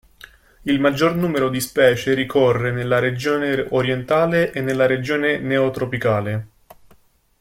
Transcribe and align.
Il 0.63 0.79
maggior 0.79 1.13
numero 1.15 1.47
di 1.47 1.59
specie 1.59 2.15
ricorre 2.15 2.71
nella 2.71 2.97
regione 2.97 3.67
orientale 3.69 4.51
e 4.51 4.59
nella 4.59 4.87
regione 4.87 5.37
neotropicale. 5.37 6.47